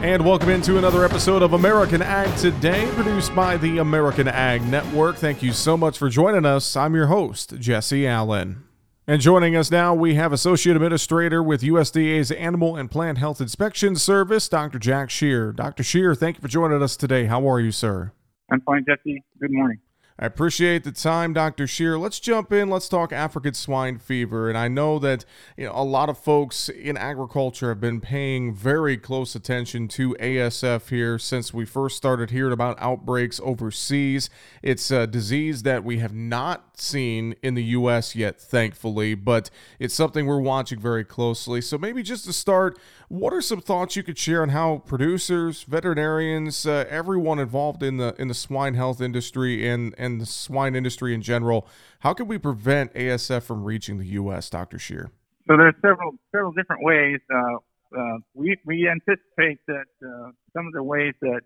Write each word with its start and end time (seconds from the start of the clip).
And 0.00 0.24
welcome 0.24 0.48
into 0.50 0.78
another 0.78 1.04
episode 1.04 1.42
of 1.42 1.54
American 1.54 2.02
Ag 2.02 2.34
Today, 2.38 2.88
produced 2.92 3.34
by 3.34 3.56
the 3.56 3.78
American 3.78 4.28
Ag 4.28 4.62
Network. 4.62 5.16
Thank 5.16 5.42
you 5.42 5.50
so 5.52 5.76
much 5.76 5.98
for 5.98 6.08
joining 6.08 6.46
us. 6.46 6.76
I'm 6.76 6.94
your 6.94 7.08
host, 7.08 7.58
Jesse 7.58 8.06
Allen. 8.06 8.62
And 9.08 9.20
joining 9.20 9.56
us 9.56 9.72
now, 9.72 9.96
we 9.96 10.14
have 10.14 10.32
Associate 10.32 10.76
Administrator 10.76 11.42
with 11.42 11.62
USDA's 11.62 12.30
Animal 12.30 12.76
and 12.76 12.88
Plant 12.88 13.18
Health 13.18 13.40
Inspection 13.40 13.96
Service, 13.96 14.48
Dr. 14.48 14.78
Jack 14.78 15.10
Shere. 15.10 15.50
Dr. 15.50 15.82
Shere, 15.82 16.14
thank 16.14 16.36
you 16.36 16.42
for 16.42 16.48
joining 16.48 16.80
us 16.80 16.96
today. 16.96 17.26
How 17.26 17.50
are 17.50 17.58
you, 17.58 17.72
sir? 17.72 18.12
I'm 18.52 18.60
fine, 18.60 18.84
Jesse. 18.88 19.24
Good 19.40 19.50
morning. 19.50 19.80
I 20.20 20.26
appreciate 20.26 20.82
the 20.82 20.90
time, 20.90 21.32
Dr. 21.32 21.68
Shere. 21.68 21.96
Let's 21.96 22.18
jump 22.18 22.52
in. 22.52 22.68
Let's 22.68 22.88
talk 22.88 23.12
African 23.12 23.54
swine 23.54 23.98
fever. 23.98 24.48
And 24.48 24.58
I 24.58 24.66
know 24.66 24.98
that 24.98 25.24
you 25.56 25.66
know, 25.66 25.72
a 25.72 25.84
lot 25.84 26.08
of 26.08 26.18
folks 26.18 26.68
in 26.68 26.96
agriculture 26.96 27.68
have 27.68 27.80
been 27.80 28.00
paying 28.00 28.52
very 28.52 28.96
close 28.96 29.36
attention 29.36 29.86
to 29.88 30.16
ASF 30.18 30.88
here 30.88 31.20
since 31.20 31.54
we 31.54 31.64
first 31.64 31.96
started 31.96 32.30
hearing 32.30 32.52
about 32.52 32.76
outbreaks 32.80 33.40
overseas. 33.44 34.28
It's 34.60 34.90
a 34.90 35.06
disease 35.06 35.62
that 35.62 35.84
we 35.84 35.98
have 35.98 36.12
not 36.12 36.67
seen 36.80 37.34
in 37.42 37.54
the 37.54 37.62
U.S. 37.64 38.14
yet, 38.14 38.40
thankfully, 38.40 39.14
but 39.14 39.50
it's 39.78 39.94
something 39.94 40.26
we're 40.26 40.40
watching 40.40 40.78
very 40.78 41.04
closely. 41.04 41.60
So 41.60 41.78
maybe 41.78 42.02
just 42.02 42.24
to 42.26 42.32
start, 42.32 42.78
what 43.08 43.32
are 43.32 43.40
some 43.40 43.60
thoughts 43.60 43.96
you 43.96 44.02
could 44.02 44.18
share 44.18 44.42
on 44.42 44.50
how 44.50 44.78
producers, 44.78 45.62
veterinarians, 45.62 46.66
uh, 46.66 46.84
everyone 46.88 47.38
involved 47.38 47.82
in 47.82 47.96
the 47.96 48.14
in 48.18 48.28
the 48.28 48.34
swine 48.34 48.74
health 48.74 49.00
industry 49.00 49.68
and 49.68 49.94
and 49.98 50.20
the 50.20 50.26
swine 50.26 50.74
industry 50.74 51.14
in 51.14 51.22
general, 51.22 51.66
how 52.00 52.14
can 52.14 52.26
we 52.26 52.38
prevent 52.38 52.92
ASF 52.94 53.42
from 53.42 53.64
reaching 53.64 53.98
the 53.98 54.06
U.S., 54.06 54.50
Dr. 54.50 54.78
Shere? 54.78 55.10
So 55.48 55.56
there 55.56 55.68
are 55.68 55.76
several 55.80 56.12
several 56.30 56.52
different 56.52 56.84
ways. 56.84 57.20
Uh, 57.32 57.56
uh, 57.98 58.18
we 58.34 58.56
we 58.66 58.88
anticipate 58.88 59.60
that 59.66 59.88
uh, 60.04 60.30
some 60.52 60.66
of 60.66 60.72
the 60.72 60.82
ways 60.82 61.14
that 61.22 61.40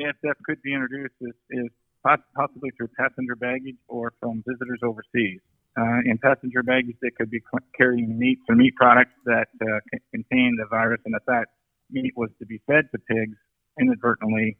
ASF 0.00 0.34
could 0.44 0.62
be 0.62 0.72
introduced 0.72 1.14
is, 1.20 1.34
is 1.50 1.68
possibly 2.02 2.70
through 2.76 2.88
passenger 2.98 3.36
baggage 3.36 3.76
or 3.88 4.12
from 4.20 4.42
visitors 4.46 4.80
overseas 4.82 5.40
uh, 5.78 6.00
in 6.04 6.18
passenger 6.18 6.62
baggage 6.62 6.96
that 7.02 7.12
could 7.16 7.30
be 7.30 7.40
carrying 7.76 8.18
meats 8.18 8.42
or 8.48 8.56
meat 8.56 8.74
products 8.76 9.12
that 9.24 9.48
uh, 9.62 9.80
contain 10.12 10.56
the 10.58 10.66
virus. 10.70 11.00
And 11.04 11.14
if 11.14 11.24
that 11.26 11.46
meat 11.90 12.12
was 12.16 12.30
to 12.38 12.46
be 12.46 12.60
fed 12.66 12.88
to 12.92 12.98
pigs 12.98 13.36
inadvertently 13.80 14.56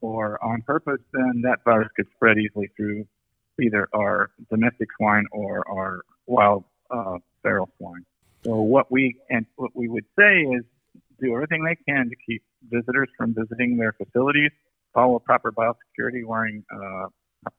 or 0.00 0.42
on 0.44 0.62
purpose, 0.62 1.00
then 1.12 1.42
that 1.42 1.58
virus 1.64 1.88
could 1.96 2.06
spread 2.14 2.38
easily 2.38 2.70
through 2.76 3.06
either 3.60 3.88
our 3.94 4.30
domestic 4.50 4.88
swine 4.96 5.24
or 5.32 5.68
our 5.68 6.00
wild 6.26 6.64
uh, 6.90 7.18
feral 7.42 7.68
swine. 7.78 8.04
So 8.42 8.60
what 8.60 8.90
we 8.90 9.16
and 9.30 9.46
what 9.56 9.74
we 9.74 9.88
would 9.88 10.04
say 10.18 10.40
is 10.40 10.64
do 11.20 11.34
everything 11.34 11.64
they 11.64 11.76
can 11.88 12.10
to 12.10 12.16
keep 12.26 12.42
visitors 12.68 13.08
from 13.16 13.34
visiting 13.34 13.76
their 13.76 13.92
facilities, 13.92 14.50
follow 14.94 15.18
proper 15.18 15.52
biosecurity, 15.52 16.24
wearing 16.24 16.64
uh, 16.72 17.06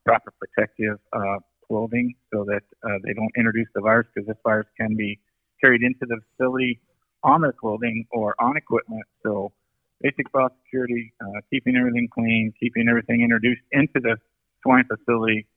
proper 0.05 0.33
protective 0.39 0.97
uh, 1.13 1.37
clothing 1.67 2.13
so 2.33 2.43
that 2.45 2.63
uh, 2.83 2.97
they 3.03 3.13
don't 3.13 3.31
introduce 3.37 3.67
the 3.75 3.81
virus 3.81 4.07
because 4.13 4.27
this 4.27 4.37
virus 4.43 4.67
can 4.79 4.95
be 4.95 5.19
carried 5.61 5.81
into 5.81 6.05
the 6.07 6.19
facility 6.37 6.79
on 7.23 7.41
their 7.41 7.53
clothing 7.53 8.05
or 8.11 8.35
on 8.39 8.57
equipment. 8.57 9.03
So 9.23 9.51
basic 10.01 10.31
biosecurity, 10.31 11.11
uh, 11.21 11.41
keeping 11.49 11.75
everything 11.75 12.07
clean, 12.13 12.53
keeping 12.59 12.87
everything 12.87 13.21
introduced 13.21 13.61
into 13.71 13.99
the 13.99 14.17
swine 14.61 14.85
facility 14.85 15.47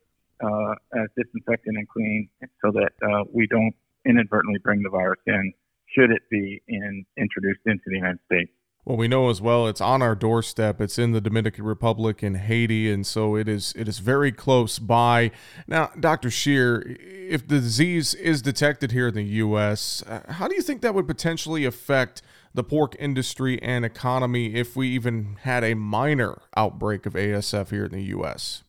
uh, 0.42 0.74
as 0.94 1.08
disinfectant 1.16 1.76
and 1.76 1.88
clean 1.88 2.28
so 2.64 2.70
that 2.72 2.92
uh, 3.02 3.24
we 3.32 3.46
don't 3.46 3.74
inadvertently 4.06 4.58
bring 4.58 4.82
the 4.82 4.90
virus 4.90 5.20
in 5.26 5.52
should 5.94 6.10
it 6.10 6.22
be 6.30 6.60
in, 6.68 7.04
introduced 7.16 7.60
into 7.66 7.82
the 7.86 7.96
United 7.96 8.18
States. 8.26 8.52
Well, 8.88 8.96
we 8.96 9.06
know 9.06 9.28
as 9.28 9.42
well 9.42 9.68
it's 9.68 9.82
on 9.82 10.00
our 10.00 10.14
doorstep. 10.14 10.80
It's 10.80 10.98
in 10.98 11.12
the 11.12 11.20
Dominican 11.20 11.66
Republic 11.66 12.22
and 12.22 12.38
Haiti, 12.38 12.90
and 12.90 13.06
so 13.06 13.36
it 13.36 13.46
is 13.46 13.74
it 13.76 13.86
is 13.86 13.98
very 13.98 14.32
close 14.32 14.78
by. 14.78 15.30
Now, 15.66 15.90
Dr. 16.00 16.30
Shere, 16.30 16.96
if 16.98 17.46
the 17.46 17.60
disease 17.60 18.14
is 18.14 18.40
detected 18.40 18.92
here 18.92 19.08
in 19.08 19.14
the 19.14 19.24
U.S., 19.24 20.02
uh, 20.06 20.32
how 20.32 20.48
do 20.48 20.54
you 20.54 20.62
think 20.62 20.80
that 20.80 20.94
would 20.94 21.06
potentially 21.06 21.66
affect 21.66 22.22
the 22.54 22.64
pork 22.64 22.96
industry 22.98 23.62
and 23.62 23.84
economy 23.84 24.54
if 24.54 24.74
we 24.74 24.88
even 24.88 25.36
had 25.42 25.64
a 25.64 25.74
minor 25.74 26.40
outbreak 26.56 27.04
of 27.04 27.12
ASF 27.12 27.68
here 27.68 27.84
in 27.84 27.92
the 27.92 28.04
U.S.? 28.04 28.64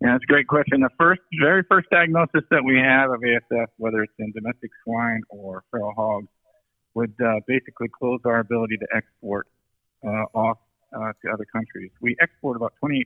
Yeah, 0.00 0.12
that's 0.12 0.22
a 0.22 0.32
great 0.32 0.46
question. 0.46 0.78
The 0.80 0.90
first, 0.96 1.22
very 1.42 1.64
first 1.68 1.88
diagnosis 1.90 2.42
that 2.52 2.62
we 2.64 2.76
have 2.76 3.10
of 3.10 3.18
ASF, 3.18 3.66
whether 3.78 4.00
it's 4.04 4.12
in 4.20 4.30
domestic 4.30 4.70
swine 4.84 5.22
or 5.28 5.64
feral 5.72 5.92
hogs, 5.96 6.28
would 6.94 7.14
uh, 7.24 7.40
basically 7.46 7.88
close 7.88 8.20
our 8.24 8.40
ability 8.40 8.76
to 8.76 8.86
export 8.94 9.46
uh, 10.04 10.24
off 10.34 10.58
uh, 10.96 11.12
to 11.22 11.30
other 11.32 11.46
countries. 11.52 11.90
We 12.00 12.16
export 12.20 12.56
about 12.56 12.74
28% 12.82 13.04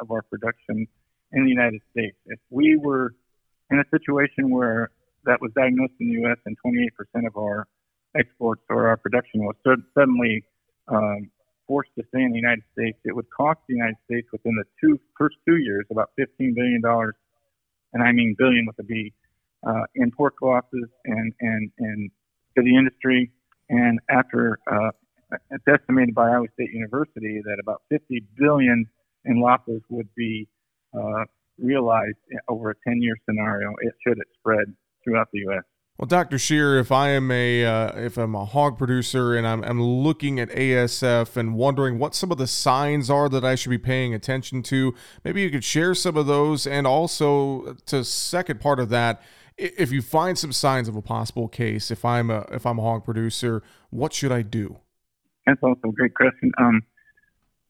of 0.00 0.10
our 0.10 0.22
production 0.22 0.86
in 1.32 1.44
the 1.44 1.50
United 1.50 1.80
States. 1.90 2.16
If 2.26 2.38
we 2.50 2.76
were 2.76 3.14
in 3.70 3.78
a 3.78 3.84
situation 3.90 4.50
where 4.50 4.90
that 5.24 5.40
was 5.40 5.50
diagnosed 5.56 5.94
in 6.00 6.08
the 6.08 6.14
U.S. 6.22 6.36
and 6.44 6.56
28% 6.64 7.26
of 7.26 7.36
our 7.36 7.66
exports 8.16 8.62
or 8.68 8.88
our 8.88 8.96
production 8.96 9.44
was 9.44 9.56
suddenly 9.94 10.44
um, 10.88 11.30
forced 11.66 11.90
to 11.96 12.04
stay 12.08 12.22
in 12.22 12.32
the 12.32 12.38
United 12.38 12.64
States, 12.72 12.98
it 13.04 13.14
would 13.14 13.30
cost 13.30 13.60
the 13.68 13.74
United 13.74 13.96
States 14.04 14.28
within 14.32 14.54
the 14.56 14.64
two 14.80 15.00
first 15.16 15.36
two 15.46 15.56
years 15.56 15.86
about 15.90 16.10
15 16.16 16.54
billion 16.54 16.82
dollars, 16.82 17.14
and 17.92 18.02
I 18.02 18.12
mean 18.12 18.34
billion 18.36 18.66
with 18.66 18.78
a 18.78 18.82
B, 18.82 19.12
uh, 19.66 19.84
in 19.94 20.10
pork 20.10 20.34
losses 20.42 20.88
and 21.04 21.32
and 21.40 21.70
and 21.78 22.10
to 22.56 22.62
the 22.62 22.76
industry. 22.76 23.30
And 23.68 24.00
after 24.10 24.58
uh, 24.70 24.90
it's 25.50 25.64
estimated 25.66 26.14
by 26.14 26.28
Iowa 26.30 26.46
State 26.54 26.72
University 26.72 27.40
that 27.44 27.58
about 27.60 27.82
50 27.90 28.24
billion 28.36 28.86
in 29.24 29.40
losses 29.40 29.80
would 29.88 30.08
be 30.14 30.48
uh, 30.94 31.24
realized 31.58 32.16
over 32.48 32.70
a 32.70 32.74
10-year 32.88 33.16
scenario. 33.28 33.70
It 33.80 33.94
should 34.06 34.18
it 34.18 34.26
spread 34.38 34.74
throughout 35.04 35.28
the 35.32 35.40
U.S. 35.40 35.62
Well, 35.98 36.06
Dr. 36.06 36.38
Shere, 36.38 36.78
if 36.78 36.90
I 36.90 37.10
am 37.10 37.30
a 37.30 37.64
uh, 37.64 37.98
if 37.98 38.16
I'm 38.16 38.34
a 38.34 38.46
hog 38.46 38.78
producer 38.78 39.36
and 39.36 39.46
I'm, 39.46 39.62
I'm 39.62 39.80
looking 39.80 40.40
at 40.40 40.48
ASF 40.48 41.36
and 41.36 41.54
wondering 41.54 41.98
what 41.98 42.14
some 42.14 42.32
of 42.32 42.38
the 42.38 42.46
signs 42.46 43.10
are 43.10 43.28
that 43.28 43.44
I 43.44 43.54
should 43.54 43.70
be 43.70 43.78
paying 43.78 44.14
attention 44.14 44.62
to, 44.64 44.94
maybe 45.22 45.42
you 45.42 45.50
could 45.50 45.64
share 45.64 45.94
some 45.94 46.16
of 46.16 46.26
those. 46.26 46.66
And 46.66 46.86
also, 46.86 47.76
to 47.86 48.04
second 48.04 48.60
part 48.60 48.80
of 48.80 48.88
that, 48.88 49.22
if 49.56 49.92
you 49.92 50.02
find 50.02 50.38
some 50.38 50.52
signs 50.52 50.88
of 50.88 50.96
a 50.96 51.02
possible 51.02 51.48
case, 51.48 51.90
if 51.90 52.04
I'm 52.04 52.30
a 52.30 52.46
if 52.50 52.66
I'm 52.66 52.78
a 52.78 52.82
hog 52.82 53.04
producer, 53.04 53.62
what 53.90 54.12
should 54.12 54.32
I 54.32 54.42
do? 54.42 54.78
That's 55.46 55.62
also 55.62 55.88
a 55.88 55.92
great 55.92 56.14
question. 56.14 56.52
Um, 56.58 56.82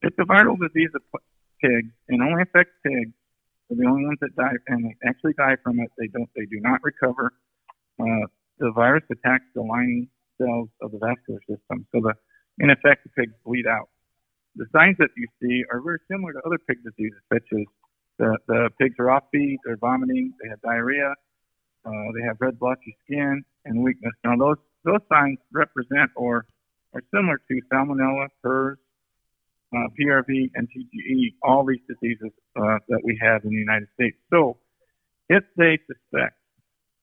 it's 0.03 0.16
a 0.19 0.25
viral 0.25 0.59
disease 0.59 0.91
of 0.94 1.03
pigs 1.60 1.93
and 2.09 2.22
only 2.22 2.43
affects 2.43 2.72
pigs. 2.84 3.12
They're 3.69 3.78
the 3.78 3.88
only 3.88 4.04
ones 4.04 4.19
that 4.20 4.37
die, 4.37 4.53
and 4.69 4.84
they 4.84 5.09
actually 5.09 5.32
die 5.34 5.56
from 5.62 5.81
it. 5.81 5.91
They 5.98 6.09
don't. 6.09 6.28
They 6.37 6.47
do 6.47 6.60
not 6.60 6.81
recover. 6.82 7.32
Uh, 8.00 8.26
the 8.59 8.72
virus 8.72 9.04
attacks 9.10 9.44
the 9.54 9.62
lining 9.62 10.09
cells 10.38 10.69
of 10.81 10.93
the 10.93 10.99
vascular 10.99 11.41
system, 11.49 11.87
so 11.93 12.00
the 12.00 12.14
in 12.59 12.70
effect 12.70 13.04
the 13.04 13.10
pigs 13.10 13.32
bleed 13.44 13.66
out. 13.66 13.88
The 14.56 14.66
signs 14.72 14.97
that 14.99 15.09
you 15.16 15.26
see 15.41 15.64
are 15.72 15.81
very 15.81 15.99
similar 16.10 16.34
to 16.34 16.41
other 16.44 16.59
pig 16.59 16.78
diseases, 16.84 17.19
such 17.32 17.44
as 17.53 17.64
the, 18.19 18.37
the 18.47 18.69
pigs 18.78 18.97
are 18.99 19.10
off 19.10 19.25
feed, 19.32 19.59
they're 19.64 19.78
vomiting, 19.78 20.34
they 20.43 20.50
have 20.50 20.60
diarrhea, 20.60 21.14
uh, 21.84 21.91
they 22.15 22.22
have 22.26 22.37
red 22.41 22.59
blotchy 22.59 22.97
skin 23.04 23.43
and 23.65 23.82
weakness. 23.82 24.12
Now 24.25 24.37
those 24.37 24.59
those 24.84 25.00
signs 25.09 25.38
represent 25.53 26.10
or 26.16 26.47
are 26.94 27.03
similar 27.15 27.41
to 27.48 27.60
salmonella, 27.72 28.28
PRRS, 28.44 28.76
uh, 29.75 29.88
PRV, 29.98 30.50
and 30.54 30.69
TGE, 30.69 31.34
all 31.43 31.65
these 31.65 31.81
diseases 31.88 32.31
uh, 32.56 32.78
that 32.88 33.00
we 33.04 33.19
have 33.22 33.44
in 33.44 33.50
the 33.50 33.56
United 33.56 33.88
States. 33.94 34.16
So 34.31 34.59
if 35.28 35.44
they 35.56 35.78
suspect 35.87 36.37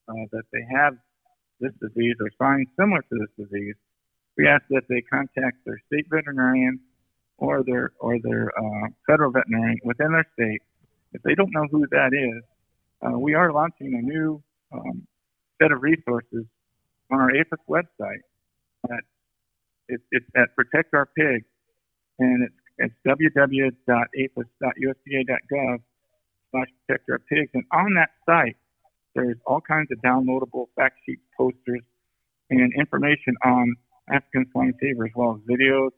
uh, 0.08 0.26
that 0.32 0.44
they 0.52 0.64
have 0.70 0.94
this 1.58 1.72
disease 1.80 2.16
or 2.20 2.30
signs 2.38 2.68
similar 2.78 3.02
to 3.02 3.18
this 3.18 3.46
disease, 3.46 3.74
we 4.36 4.46
ask 4.46 4.62
that 4.70 4.84
they 4.88 5.00
contact 5.02 5.58
their 5.66 5.80
state 5.86 6.06
veterinarian 6.10 6.80
or 7.38 7.62
their 7.64 7.92
or 7.98 8.18
their 8.22 8.50
uh, 8.56 8.88
federal 9.06 9.32
veterinarian 9.32 9.78
within 9.84 10.12
their 10.12 10.26
state. 10.34 10.62
If 11.12 11.22
they 11.22 11.34
don't 11.34 11.52
know 11.52 11.66
who 11.70 11.86
that 11.90 12.12
is, 12.14 12.42
uh, 13.02 13.18
we 13.18 13.34
are 13.34 13.52
launching 13.52 13.94
a 13.94 14.02
new 14.02 14.42
um, 14.72 15.06
set 15.60 15.72
of 15.72 15.82
resources 15.82 16.46
on 17.10 17.20
our 17.20 17.30
APHIS 17.30 17.60
website. 17.68 18.22
At, 18.90 19.04
it, 19.88 20.00
it's 20.10 20.26
at 20.36 20.54
Protect 20.56 20.94
Our 20.94 21.06
Pigs, 21.16 21.44
and 22.18 22.44
it's, 22.44 22.54
it's 22.78 22.94
www.aphis.usda.gov 23.06 25.82
slash 26.50 26.68
protect 26.86 27.10
our 27.10 27.18
pigs. 27.18 27.50
And 27.54 27.64
on 27.72 27.94
that 27.94 28.10
site, 28.26 28.56
there's 29.14 29.36
all 29.46 29.60
kinds 29.60 29.90
of 29.90 29.98
downloadable 29.98 30.66
fact 30.76 30.98
sheets, 31.04 31.22
posters, 31.36 31.82
and 32.50 32.72
information 32.74 33.36
on 33.44 33.74
African 34.10 34.46
swine 34.52 34.72
fever, 34.80 35.06
as 35.06 35.12
well 35.14 35.38
as 35.38 35.56
videos 35.56 35.90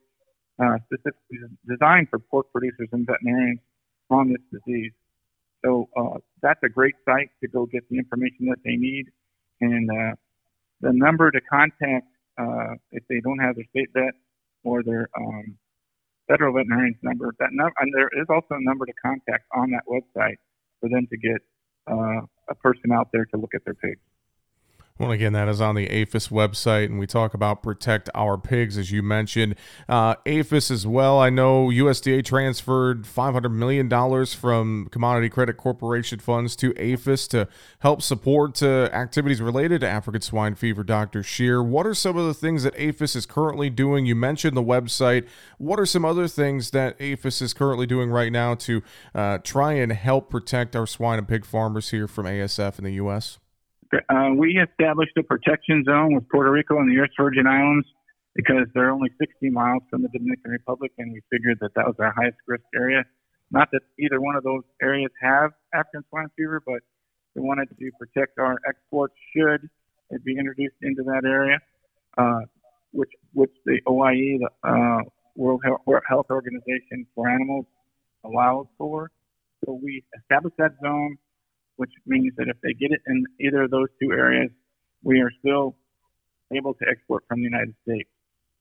uh, 0.62 0.78
specifically 0.86 1.38
designed 1.68 2.08
for 2.10 2.18
pork 2.18 2.52
producers 2.52 2.88
and 2.92 3.06
veterinarians 3.06 3.60
on 4.10 4.30
this 4.30 4.42
disease. 4.52 4.92
So 5.64 5.88
uh, 5.96 6.18
that's 6.42 6.60
a 6.64 6.68
great 6.68 6.94
site 7.04 7.30
to 7.40 7.48
go 7.48 7.66
get 7.66 7.88
the 7.88 7.98
information 7.98 8.46
that 8.46 8.58
they 8.64 8.76
need. 8.76 9.06
And 9.60 9.90
uh, 9.90 10.14
the 10.80 10.92
number 10.92 11.30
to 11.30 11.40
contact 11.40 12.06
uh, 12.38 12.74
if 12.90 13.04
they 13.08 13.20
don't 13.20 13.38
have 13.38 13.56
their 13.56 13.64
state 13.70 13.88
vet 13.94 14.14
or 14.64 14.82
their 14.82 15.08
um, 15.16 15.56
federal 16.28 16.52
veterinarian's 16.54 16.96
number. 17.02 17.34
That 17.38 17.50
number, 17.52 17.74
and 17.80 17.92
there 17.94 18.10
is 18.20 18.26
also 18.28 18.54
a 18.54 18.62
number 18.62 18.86
to 18.86 18.92
contact 19.04 19.44
on 19.54 19.70
that 19.70 19.84
website 19.88 20.36
for 20.80 20.88
them 20.88 21.06
to 21.10 21.16
get 21.16 21.40
uh, 21.90 22.22
a 22.48 22.54
person 22.56 22.92
out 22.92 23.08
there 23.12 23.24
to 23.26 23.36
look 23.36 23.54
at 23.54 23.64
their 23.64 23.74
pigs. 23.74 24.00
Well, 25.02 25.10
again, 25.10 25.32
that 25.32 25.48
is 25.48 25.60
on 25.60 25.74
the 25.74 25.88
APHIS 25.88 26.28
website, 26.28 26.84
and 26.84 26.96
we 26.96 27.08
talk 27.08 27.34
about 27.34 27.60
protect 27.60 28.08
our 28.14 28.38
pigs, 28.38 28.78
as 28.78 28.92
you 28.92 29.02
mentioned. 29.02 29.56
Uh, 29.88 30.14
APHIS 30.26 30.70
as 30.70 30.86
well. 30.86 31.18
I 31.18 31.28
know 31.28 31.70
USDA 31.70 32.24
transferred 32.24 33.02
$500 33.02 33.50
million 33.50 33.90
from 34.26 34.86
Commodity 34.92 35.28
Credit 35.28 35.56
Corporation 35.56 36.20
funds 36.20 36.54
to 36.54 36.72
APHIS 36.74 37.26
to 37.30 37.48
help 37.80 38.00
support 38.00 38.62
uh, 38.62 38.90
activities 38.92 39.42
related 39.42 39.80
to 39.80 39.88
African 39.88 40.20
swine 40.20 40.54
fever, 40.54 40.84
Dr. 40.84 41.24
Shere. 41.24 41.64
What 41.64 41.84
are 41.84 41.94
some 41.94 42.16
of 42.16 42.26
the 42.26 42.34
things 42.34 42.62
that 42.62 42.76
APHIS 42.76 43.16
is 43.16 43.26
currently 43.26 43.70
doing? 43.70 44.06
You 44.06 44.14
mentioned 44.14 44.56
the 44.56 44.62
website. 44.62 45.26
What 45.58 45.80
are 45.80 45.86
some 45.86 46.04
other 46.04 46.28
things 46.28 46.70
that 46.70 46.96
APHIS 47.00 47.42
is 47.42 47.52
currently 47.52 47.86
doing 47.86 48.08
right 48.10 48.30
now 48.30 48.54
to 48.54 48.84
uh, 49.16 49.38
try 49.38 49.72
and 49.72 49.90
help 49.90 50.30
protect 50.30 50.76
our 50.76 50.86
swine 50.86 51.18
and 51.18 51.26
pig 51.26 51.44
farmers 51.44 51.90
here 51.90 52.06
from 52.06 52.26
ASF 52.26 52.78
in 52.78 52.84
the 52.84 52.92
U.S.? 52.92 53.40
Uh, 53.92 54.30
we 54.36 54.58
established 54.58 55.12
a 55.18 55.22
protection 55.22 55.84
zone 55.84 56.14
with 56.14 56.28
Puerto 56.30 56.50
Rico 56.50 56.78
and 56.78 56.88
the 56.88 56.94
U.S. 56.94 57.10
Virgin 57.18 57.46
Islands 57.46 57.86
because 58.34 58.66
they're 58.74 58.90
only 58.90 59.10
60 59.20 59.50
miles 59.50 59.82
from 59.90 60.02
the 60.02 60.08
Dominican 60.08 60.52
Republic, 60.52 60.92
and 60.96 61.12
we 61.12 61.20
figured 61.30 61.58
that 61.60 61.74
that 61.74 61.86
was 61.86 61.96
our 61.98 62.12
highest 62.16 62.38
risk 62.46 62.64
area. 62.74 63.04
Not 63.50 63.68
that 63.72 63.82
either 63.98 64.20
one 64.20 64.34
of 64.34 64.44
those 64.44 64.62
areas 64.80 65.10
have 65.20 65.50
African 65.74 66.04
swine 66.08 66.28
fever, 66.36 66.62
but 66.64 66.80
we 67.34 67.42
wanted 67.42 67.68
to 67.68 67.90
protect 67.98 68.38
our 68.38 68.56
exports 68.66 69.14
should 69.36 69.68
it 70.10 70.24
be 70.24 70.38
introduced 70.38 70.76
into 70.82 71.02
that 71.02 71.22
area, 71.26 71.58
uh, 72.16 72.40
which 72.92 73.10
which 73.34 73.52
the 73.66 73.80
OIE, 73.88 74.38
the 74.38 74.48
uh, 74.68 74.98
World 75.36 75.62
Health 76.08 76.26
Organization 76.30 77.06
for 77.14 77.28
Animals, 77.28 77.66
allows 78.24 78.66
for. 78.78 79.10
So 79.64 79.78
we 79.82 80.02
established 80.18 80.56
that 80.58 80.72
zone 80.82 81.16
which 81.82 81.90
means 82.06 82.32
that 82.36 82.46
if 82.46 82.56
they 82.62 82.72
get 82.74 82.92
it 82.92 83.02
in 83.08 83.24
either 83.40 83.62
of 83.62 83.70
those 83.72 83.88
two 84.00 84.12
areas, 84.12 84.50
we 85.02 85.20
are 85.20 85.32
still 85.40 85.74
able 86.54 86.74
to 86.74 86.84
export 86.88 87.24
from 87.26 87.40
the 87.40 87.48
United 87.50 87.74
States. 87.82 88.08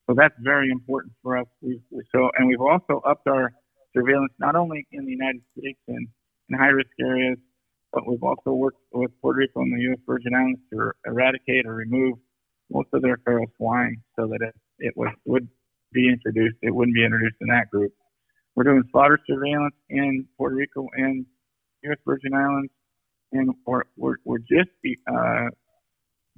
So 0.09 0.15
that's 0.18 0.33
very 0.39 0.71
important 0.71 1.13
for 1.21 1.38
us. 1.38 1.45
We've, 1.62 1.83
so, 2.12 2.31
and 2.35 2.47
we've 2.47 2.65
also 2.73 3.00
upped 3.06 3.27
our 3.27 3.53
surveillance 3.95 4.33
not 4.39 4.56
only 4.56 4.88
in 4.91 5.06
the 5.06 5.12
United 5.12 5.44
States 5.56 5.77
and 5.88 6.07
in 6.50 6.57
high 6.57 6.73
risk 6.73 6.89
areas, 7.00 7.38
but 7.94 8.07
we've 8.07 8.23
also 8.23 8.53
worked 8.53 8.81
with 8.91 9.12
Puerto 9.21 9.38
Rico 9.38 9.62
and 9.62 9.71
the 9.71 9.83
U.S. 9.94 10.00
Virgin 10.07 10.33
Islands 10.33 10.62
to 10.73 10.91
eradicate 11.06 11.68
or 11.68 11.75
remove 11.75 12.15
most 12.71 12.89
of 12.91 13.03
their 13.03 13.18
feral 13.23 13.45
swine 13.57 14.01
so 14.15 14.25
that 14.25 14.39
it, 14.41 14.56
it 14.79 14.94
was, 14.97 15.13
would 15.25 15.47
be 15.94 16.09
introduced, 16.09 16.57
it 16.63 16.73
wouldn't 16.73 16.95
be 16.95 17.06
introduced 17.06 17.38
in 17.39 17.50
that 17.50 17.69
group. 17.69 17.94
We're 18.56 18.63
doing 18.63 18.81
slaughter 18.91 19.19
surveillance 19.29 19.75
in 19.89 20.25
Puerto 20.38 20.56
Rico 20.56 20.88
and 20.95 21.23
U.S. 21.83 22.00
Virgin 22.03 22.33
Islands 22.33 22.71
and 23.31 23.51
we're 23.66 23.83
we're, 23.98 24.16
we're 24.25 24.39
just 24.39 24.69
uh, 25.07 25.48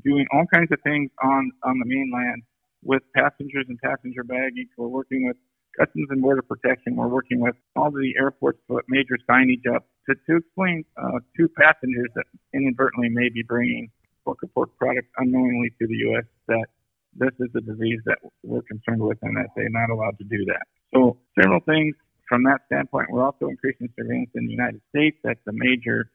doing 0.04 0.26
all 0.32 0.46
kinds 0.54 0.72
of 0.72 0.80
things 0.84 1.10
on 1.24 1.52
on 1.64 1.80
the 1.80 1.86
mainland 1.86 2.44
with 2.84 3.02
passengers 3.16 3.66
and 3.70 3.80
passenger 3.80 4.24
baggage. 4.24 4.68
We're 4.78 4.88
working 4.88 5.28
with 5.28 5.38
Customs 5.80 6.08
and 6.10 6.22
Border 6.22 6.42
Protection. 6.42 6.96
We're 6.96 7.08
working 7.08 7.40
with 7.40 7.56
all 7.76 7.92
the 7.92 8.14
airports 8.20 8.60
to 8.68 8.76
put 8.76 8.86
major 8.88 9.18
signage 9.30 9.66
up 9.74 9.88
to, 10.08 10.16
to 10.28 10.38
explain 10.38 10.84
uh, 10.98 11.20
to 11.38 11.50
passengers 11.58 12.10
that 12.16 12.26
inadvertently 12.54 13.10
may 13.10 13.30
be 13.30 13.44
bringing 13.44 13.90
pork 14.24 14.38
or 14.44 14.50
pork 14.50 14.78
products 14.78 15.08
unknowingly 15.18 15.72
to 15.80 15.88
the 15.88 15.96
U.S. 16.12 16.26
that 16.48 16.66
this 17.16 17.32
is 17.40 17.50
a 17.56 17.62
disease 17.62 18.00
that 18.06 18.18
we're 18.44 18.62
concerned 18.64 19.02
with 19.02 19.18
and 19.22 19.36
that 19.38 19.48
they're 19.56 19.70
not 19.70 19.90
allowed 19.90 20.18
to 20.18 20.24
do 20.24 20.46
that. 20.46 20.66
So 20.94 21.18
several 21.40 21.60
things 21.62 21.96
from 22.28 22.44
that 22.44 22.62
standpoint. 22.68 23.08
We're 23.12 23.24
also 23.24 23.48
increasing 23.48 23.90
surveillance 23.98 24.30
in 24.36 24.46
the 24.46 24.52
United 24.52 24.82
States. 24.90 25.18
That's 25.24 25.40
a 25.48 25.54
major 25.54 26.10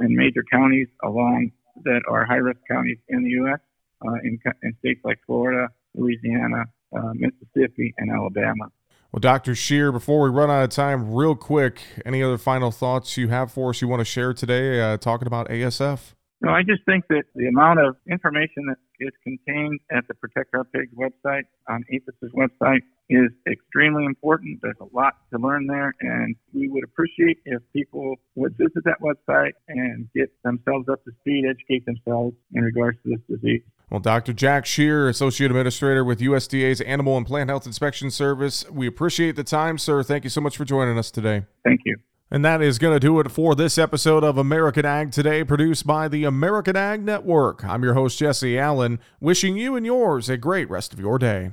in 0.00 0.16
major 0.16 0.44
counties 0.50 0.88
along 1.04 1.50
that 1.84 2.02
are 2.08 2.24
high 2.24 2.36
risk 2.36 2.60
counties 2.70 2.98
in 3.08 3.22
the 3.24 3.30
U.S. 3.30 3.60
Uh, 4.06 4.14
in, 4.24 4.38
in, 4.62 4.76
states 4.78 5.00
like 5.04 5.18
Florida, 5.26 5.68
Louisiana, 5.94 6.64
uh, 6.96 7.12
Mississippi, 7.14 7.94
and 7.98 8.10
Alabama. 8.10 8.70
Well, 9.12 9.20
Dr. 9.20 9.54
Shere, 9.54 9.92
before 9.92 10.22
we 10.22 10.30
run 10.30 10.50
out 10.50 10.64
of 10.64 10.70
time, 10.70 11.14
real 11.14 11.34
quick, 11.34 11.80
any 12.04 12.22
other 12.22 12.38
final 12.38 12.70
thoughts 12.70 13.16
you 13.16 13.28
have 13.28 13.52
for 13.52 13.70
us 13.70 13.80
you 13.80 13.88
want 13.88 14.00
to 14.00 14.04
share 14.04 14.34
today 14.34 14.80
uh, 14.80 14.96
talking 14.98 15.26
about 15.26 15.48
ASF? 15.48 16.12
No, 16.42 16.50
I 16.50 16.62
just 16.62 16.84
think 16.84 17.06
that 17.08 17.24
the 17.34 17.46
amount 17.46 17.80
of 17.80 17.96
information 18.10 18.66
that 18.68 18.76
is 19.00 19.12
contained 19.22 19.80
at 19.90 20.06
the 20.08 20.14
Protect 20.14 20.54
Our 20.54 20.64
Pigs 20.64 20.92
website, 20.94 21.44
on 21.68 21.84
APHIS's 21.92 22.32
website, 22.32 22.80
is 23.08 23.30
extremely 23.50 24.04
important. 24.04 24.60
There's 24.62 24.76
a 24.80 24.96
lot 24.96 25.14
to 25.32 25.38
learn 25.38 25.66
there, 25.66 25.94
and 26.00 26.34
we 26.52 26.68
would 26.68 26.84
appreciate 26.84 27.38
if 27.44 27.62
people 27.72 28.16
would 28.34 28.56
visit 28.56 28.84
that 28.84 28.98
website 29.00 29.52
and 29.68 30.08
get 30.14 30.30
themselves 30.42 30.88
up 30.88 31.04
to 31.04 31.12
speed, 31.20 31.44
educate 31.48 31.86
themselves 31.86 32.34
in 32.52 32.62
regards 32.62 32.98
to 33.04 33.10
this 33.10 33.38
disease. 33.38 33.62
Well, 33.90 34.00
Dr. 34.00 34.32
Jack 34.32 34.66
Shere, 34.66 35.08
Associate 35.08 35.48
Administrator 35.48 36.04
with 36.04 36.18
USDA's 36.18 36.80
Animal 36.80 37.16
and 37.16 37.24
Plant 37.24 37.48
Health 37.48 37.66
Inspection 37.66 38.10
Service, 38.10 38.68
we 38.70 38.88
appreciate 38.88 39.36
the 39.36 39.44
time, 39.44 39.78
sir. 39.78 40.02
Thank 40.02 40.24
you 40.24 40.30
so 40.30 40.40
much 40.40 40.56
for 40.56 40.64
joining 40.64 40.98
us 40.98 41.12
today. 41.12 41.44
Thank 41.64 41.82
you. 41.84 41.96
And 42.36 42.44
that 42.44 42.60
is 42.60 42.78
going 42.78 42.94
to 42.94 43.00
do 43.00 43.18
it 43.18 43.30
for 43.30 43.54
this 43.54 43.78
episode 43.78 44.22
of 44.22 44.36
American 44.36 44.84
Ag 44.84 45.10
Today, 45.10 45.42
produced 45.42 45.86
by 45.86 46.06
the 46.06 46.24
American 46.24 46.76
Ag 46.76 47.02
Network. 47.02 47.64
I'm 47.64 47.82
your 47.82 47.94
host, 47.94 48.18
Jesse 48.18 48.58
Allen, 48.58 48.98
wishing 49.20 49.56
you 49.56 49.74
and 49.74 49.86
yours 49.86 50.28
a 50.28 50.36
great 50.36 50.68
rest 50.68 50.92
of 50.92 51.00
your 51.00 51.18
day. 51.18 51.52